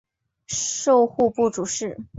[0.47, 1.95] 授户部主事。